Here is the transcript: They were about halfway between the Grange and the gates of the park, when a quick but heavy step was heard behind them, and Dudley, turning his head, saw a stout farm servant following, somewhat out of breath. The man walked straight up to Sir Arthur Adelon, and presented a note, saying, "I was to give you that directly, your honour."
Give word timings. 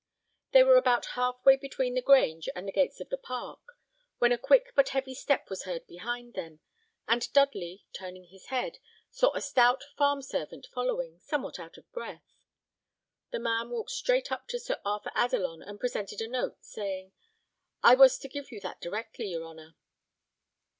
They 0.51 0.63
were 0.63 0.77
about 0.77 1.05
halfway 1.13 1.57
between 1.57 1.93
the 1.93 2.01
Grange 2.01 2.49
and 2.55 2.67
the 2.67 2.71
gates 2.71 2.99
of 2.99 3.09
the 3.09 3.19
park, 3.19 3.77
when 4.17 4.31
a 4.31 4.37
quick 4.39 4.71
but 4.73 4.89
heavy 4.89 5.13
step 5.13 5.47
was 5.47 5.65
heard 5.65 5.85
behind 5.85 6.33
them, 6.33 6.59
and 7.07 7.31
Dudley, 7.33 7.85
turning 7.93 8.23
his 8.23 8.47
head, 8.47 8.79
saw 9.11 9.31
a 9.35 9.41
stout 9.41 9.83
farm 9.95 10.23
servant 10.23 10.65
following, 10.73 11.19
somewhat 11.19 11.59
out 11.59 11.77
of 11.77 11.87
breath. 11.91 12.35
The 13.29 13.37
man 13.37 13.69
walked 13.69 13.91
straight 13.91 14.31
up 14.31 14.47
to 14.47 14.59
Sir 14.59 14.81
Arthur 14.83 15.11
Adelon, 15.15 15.61
and 15.61 15.79
presented 15.79 16.19
a 16.19 16.27
note, 16.27 16.65
saying, 16.65 17.11
"I 17.83 17.93
was 17.93 18.17
to 18.17 18.27
give 18.27 18.51
you 18.51 18.59
that 18.61 18.81
directly, 18.81 19.27
your 19.27 19.43
honour." 19.45 19.75